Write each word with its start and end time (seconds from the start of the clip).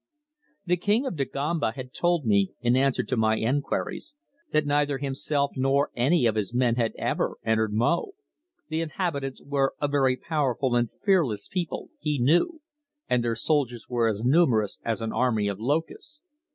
The 0.65 0.77
King 0.77 1.05
of 1.05 1.15
Dagomba 1.15 1.73
had 1.73 1.93
told 1.93 2.25
me, 2.25 2.53
in 2.59 2.75
answer 2.75 3.03
to 3.03 3.15
my 3.15 3.37
enquiries, 3.37 4.15
that 4.51 4.65
neither 4.65 4.97
himself 4.97 5.51
nor 5.55 5.91
any 5.95 6.25
of 6.25 6.33
his 6.33 6.55
men 6.55 6.73
had 6.73 6.93
ever 6.97 7.35
entered 7.45 7.71
Mo. 7.71 8.13
The 8.69 8.81
inhabitants 8.81 9.43
were 9.45 9.75
a 9.79 9.87
very 9.87 10.17
powerful 10.17 10.75
and 10.75 10.91
fearless 10.91 11.47
people, 11.47 11.91
he 11.99 12.17
knew, 12.17 12.61
and 13.07 13.23
their 13.23 13.35
soldiers 13.35 13.85
were 13.89 14.07
as 14.07 14.23
numerous 14.25 14.79
as 14.83 15.01
an 15.03 15.13
army 15.13 15.47
of 15.47 15.59
locusts. 15.59 16.19